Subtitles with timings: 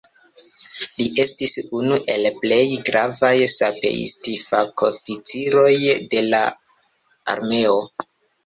[0.83, 5.69] Li estis unu el plej gravaj sapeist-fakoficiroj
[6.15, 6.41] de la
[7.37, 7.79] armeo.